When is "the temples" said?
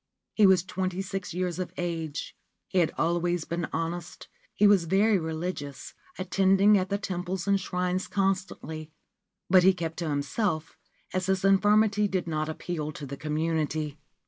6.89-7.45